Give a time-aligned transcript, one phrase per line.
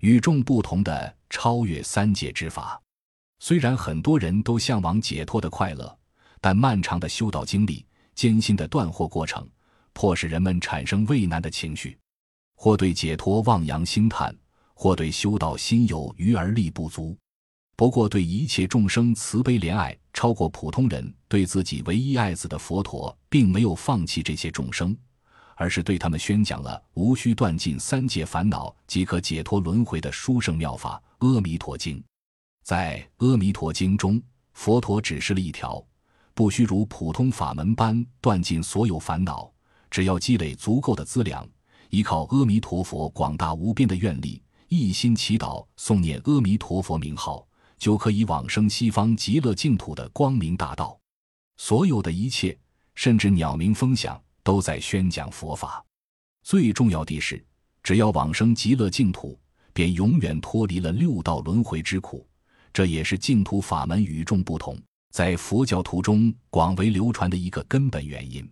[0.00, 2.80] 与众不同的超越三界之法。
[3.38, 5.98] 虽然很多人都向往解脱的快乐，
[6.40, 9.48] 但漫长的修道经历、艰辛的断惑过程，
[9.92, 11.96] 迫使人们产生畏难的情绪，
[12.56, 14.34] 或对解脱望洋兴叹，
[14.74, 17.16] 或对修道心有余而力不足。
[17.76, 24.94] 不过，对一切众生慈悲怜爱，超过普通人对自己唯一爱子的佛陀，并没有放弃这些众生，
[25.60, 31.98] 而是对他们宣讲了无需断尽三界烦恼即可解脱轮回的殊胜妙法《阿弥陀经》。
[32.64, 34.22] 在《阿弥陀经》中，
[34.54, 35.84] 佛陀指示了一条：
[36.32, 39.52] 不需如普通法门般断尽所有烦恼，
[39.90, 41.46] 只要积累足够的资粮，
[41.90, 47.46] 依靠阿弥陀佛广大无边的愿力，一心祈祷诵念阿弥陀佛名号。
[47.76, 50.98] 就可以往生西方极乐净土的光明大道。
[51.58, 52.58] 所有的一切，
[52.94, 55.84] 甚至鸟鸣风响，都在宣讲佛法。
[56.42, 57.44] 最重要的是，
[57.82, 59.38] 只要往生极乐净土，
[59.72, 62.26] 便永远脱离了六道轮回之苦。
[62.72, 64.76] 这也是净土法门与众不同，
[65.12, 68.50] 在佛教徒中广为流传的一个根本原因。